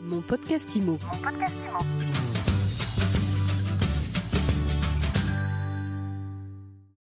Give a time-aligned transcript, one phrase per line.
[0.00, 0.98] Mon podcast IMO.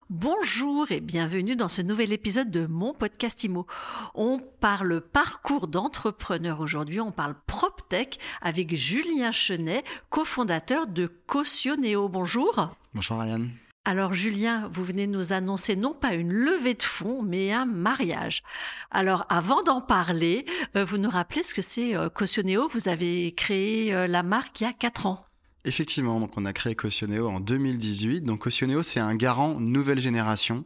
[0.10, 3.67] Bonjour et bienvenue dans ce nouvel épisode de mon podcast IMO.
[4.13, 12.07] On parle parcours d'entrepreneur aujourd'hui, on parle PropTech avec Julien Chenet, cofondateur de Cautioneo.
[12.07, 12.75] Bonjour.
[12.93, 13.52] Bonjour Ariane.
[13.88, 18.42] Alors Julien, vous venez nous annoncer non pas une levée de fonds, mais un mariage.
[18.90, 22.68] Alors avant d'en parler, euh, vous nous rappelez ce que c'est euh, Cautioneo?
[22.68, 25.24] Vous avez créé euh, la marque il y a 4 ans.
[25.66, 28.21] Effectivement, donc on a créé Cautioneo en 2018.
[28.21, 30.64] Donc Cautioneo, c'est un garant nouvelle génération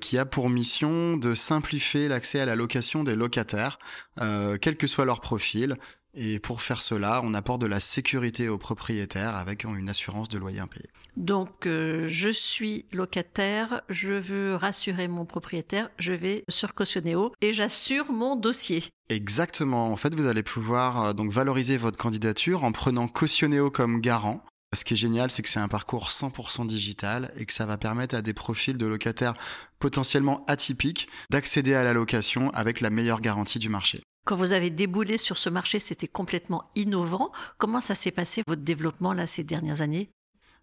[0.00, 3.78] qui a pour mission de simplifier l'accès à la location des locataires,
[4.16, 5.76] quel que soit leur profil.
[6.14, 10.38] Et pour faire cela, on apporte de la sécurité aux propriétaires avec une assurance de
[10.38, 10.84] loyer impayé.
[11.16, 17.52] Donc, euh, je suis locataire, je veux rassurer mon propriétaire, je vais sur Cautioneo et
[17.52, 18.84] j'assure mon dossier.
[19.08, 19.90] Exactement.
[19.90, 24.44] En fait, vous allez pouvoir euh, donc valoriser votre candidature en prenant Cautioneo comme garant.
[24.74, 27.76] Ce qui est génial, c'est que c'est un parcours 100% digital et que ça va
[27.76, 29.34] permettre à des profils de locataires
[29.78, 34.02] potentiellement atypiques d'accéder à la location avec la meilleure garantie du marché.
[34.24, 37.32] Quand vous avez déboulé sur ce marché, c'était complètement innovant.
[37.58, 40.10] Comment ça s'est passé, votre développement, là, ces dernières années?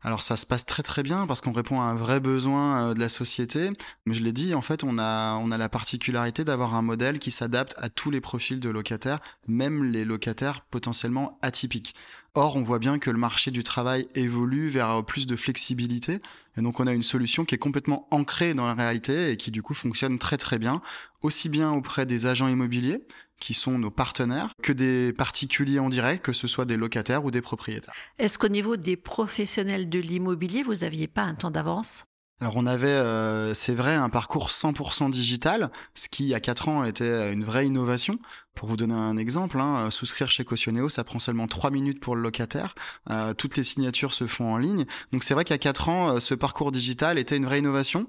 [0.01, 2.93] Alors ça se passe très très bien parce qu'on répond à un vrai besoin euh,
[2.93, 3.69] de la société.
[4.05, 7.19] Mais je l'ai dit, en fait, on a, on a la particularité d'avoir un modèle
[7.19, 11.95] qui s'adapte à tous les profils de locataires, même les locataires potentiellement atypiques.
[12.41, 16.21] Or, on voit bien que le marché du travail évolue vers plus de flexibilité.
[16.57, 19.51] Et donc, on a une solution qui est complètement ancrée dans la réalité et qui,
[19.51, 20.81] du coup, fonctionne très très bien,
[21.21, 23.03] aussi bien auprès des agents immobiliers,
[23.41, 27.29] qui sont nos partenaires, que des particuliers en direct, que ce soit des locataires ou
[27.29, 27.93] des propriétaires.
[28.19, 32.05] Est-ce qu'au niveau des professionnels de l'immobilier, vous n'aviez pas un temps d'avance?
[32.41, 36.39] Alors on avait, euh, c'est vrai, un parcours 100% digital, ce qui il y a
[36.39, 38.19] 4 ans était une vraie innovation.
[38.55, 42.15] Pour vous donner un exemple, hein, souscrire chez Cautioneo, ça prend seulement 3 minutes pour
[42.15, 42.75] le locataire.
[43.09, 44.85] Euh, toutes les signatures se font en ligne.
[45.11, 47.59] Donc c'est vrai qu'il y a 4 ans, euh, ce parcours digital était une vraie
[47.59, 48.07] innovation.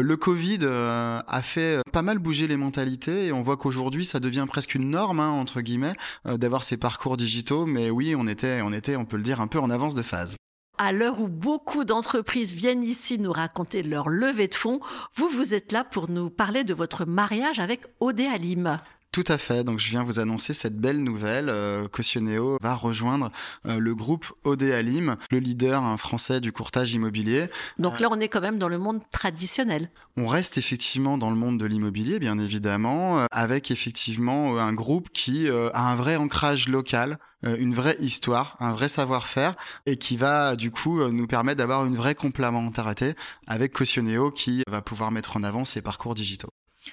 [0.00, 4.18] Le Covid euh, a fait pas mal bouger les mentalités et on voit qu'aujourd'hui ça
[4.18, 5.94] devient presque une norme hein, entre guillemets
[6.26, 7.64] euh, d'avoir ces parcours digitaux.
[7.64, 10.02] Mais oui, on était, on était, on peut le dire, un peu en avance de
[10.02, 10.36] phase.
[10.76, 14.80] À l'heure où beaucoup d'entreprises viennent ici nous raconter leur levée de fonds,
[15.14, 18.80] vous, vous êtes là pour nous parler de votre mariage avec Odé Alim.
[19.14, 19.62] Tout à fait.
[19.62, 21.48] Donc, je viens vous annoncer cette belle nouvelle.
[21.48, 23.30] Euh, Cautioneo va rejoindre
[23.64, 27.46] euh, le groupe OD Alim, le leader hein, français du courtage immobilier.
[27.78, 29.88] Donc là, on est quand même dans le monde traditionnel.
[30.16, 35.08] On reste effectivement dans le monde de l'immobilier, bien évidemment, euh, avec effectivement un groupe
[35.12, 39.54] qui a un vrai ancrage local, une vraie histoire, un vrai savoir-faire,
[39.86, 43.14] et qui va du coup nous permettre d'avoir une vraie complémentarité
[43.46, 46.50] avec Cautioneo qui va pouvoir mettre en avant ses parcours digitaux.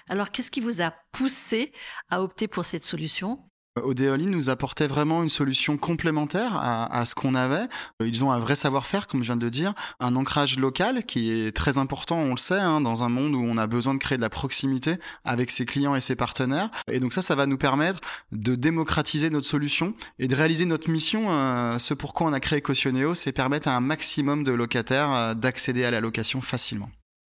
[0.10, 1.72] Alors, qu'est-ce qui vous a poussé
[2.10, 3.40] à opter pour cette solution?
[3.82, 7.68] Odéoline nous apportait vraiment une solution complémentaire à, ce qu'on avait.
[8.04, 11.56] Ils ont un vrai savoir-faire, comme je viens de dire, un ancrage local qui est
[11.56, 14.18] très important, on le sait, hein, dans un monde où on a besoin de créer
[14.18, 16.70] de la proximité avec ses clients et ses partenaires.
[16.92, 18.02] Et donc ça, ça va nous permettre
[18.34, 21.32] de démocratiser notre solution et de réaliser notre mission.
[21.32, 25.34] Euh, ce pourquoi on a créé Cautioneo, c'est permettre à un maximum de locataires euh,
[25.34, 26.90] d'accéder à la location facilement.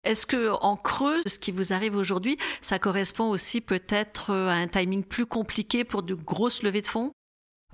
[0.06, 4.69] Est-ce que en creux, ce qui vous arrive aujourd'hui, ça correspond aussi peut-être à un
[4.69, 7.11] timing plus compliqué pour de grosses levées de fonds?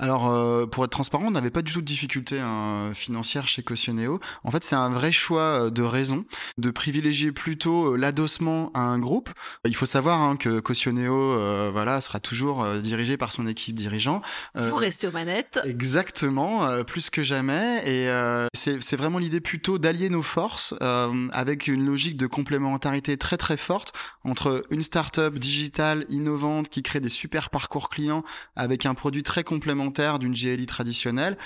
[0.02, 3.62] Alors, euh, pour être transparent, on n'avait pas du tout de difficultés hein, financières chez
[3.62, 4.18] Cautioneo.
[4.42, 6.24] En fait, c'est un vrai choix euh, de raison
[6.58, 9.30] de privilégier plutôt euh, l'adossement à un groupe.
[9.64, 13.76] Il faut savoir hein, que Cautioneo, euh, voilà, sera toujours euh, dirigé par son équipe
[13.76, 14.22] dirigeant.
[14.56, 15.60] Euh, Vous restez aux manettes.
[15.64, 17.82] Exactement, euh, plus que jamais.
[17.86, 23.16] Et euh, c'est vraiment l'idée plutôt d'allier nos forces euh, avec une logique de complémentarité
[23.16, 23.92] très très forte
[24.24, 28.24] entre une start-up digitale innovante qui crée des super parcours clients
[28.56, 31.36] avec un produit très complémentaire d'une GLI traditionnelle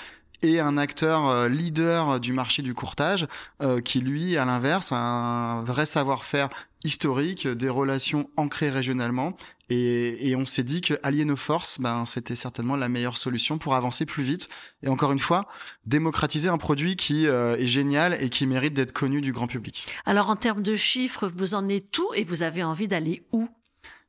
[0.41, 3.27] et un acteur euh, leader du marché du courtage
[3.61, 6.49] euh, qui lui à l'inverse a un vrai savoir-faire
[6.83, 9.35] historique des relations ancrées régionalement.
[9.69, 10.93] Et, on s'est dit que
[11.23, 14.47] nos forces ben c'était certainement la meilleure solution pour avancer plus vite
[14.83, 15.47] et encore une fois
[15.85, 19.85] démocratiser un produit qui euh, est génial et qui mérite d'être connu du grand public.
[20.05, 23.49] Alors en termes de chiffres, vous en êtes où et vous avez envie d'aller où?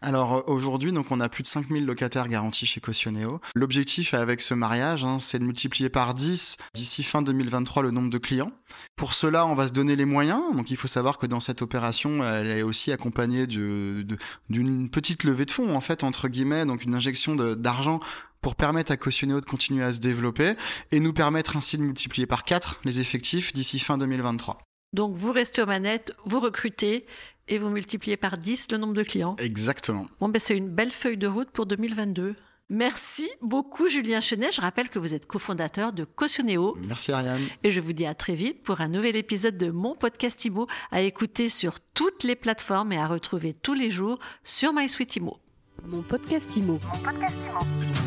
[0.01, 3.41] Alors aujourd'hui, donc on a plus de 5000 locataires garantis chez Cautioneo.
[3.55, 8.09] L'objectif avec ce mariage, hein, c'est de multiplier par 10 d'ici fin 2023 le nombre
[8.09, 8.53] de clients.
[8.95, 10.41] Pour cela, on va se donner les moyens.
[10.55, 15.47] Donc il faut savoir que dans cette opération, elle est aussi accompagnée d'une petite levée
[15.47, 17.99] de fonds, en fait, entre guillemets, donc une injection d'argent
[18.41, 20.55] pour permettre à Cautioneo de continuer à se développer
[20.93, 24.68] et nous permettre ainsi de multiplier par 4 les effectifs d'ici fin 2023.
[24.93, 27.07] Donc vous restez aux manettes, vous recrutez
[27.49, 29.37] et vous multipliez par 10 le nombre de clients.
[29.39, 30.07] Exactement.
[30.21, 32.35] Bon, ben c'est une belle feuille de route pour 2022.
[32.71, 34.53] Merci beaucoup Julien Chenet.
[34.53, 36.77] Je rappelle que vous êtes cofondateur de Cautioneo.
[36.87, 37.41] Merci Ariane.
[37.63, 40.67] Et je vous dis à très vite pour un nouvel épisode de mon podcast IMO
[40.91, 45.39] à écouter sur toutes les plateformes et à retrouver tous les jours sur MySuite IMO.
[45.87, 46.79] Mon podcast IMO.
[46.83, 47.98] Mon podcast IMO.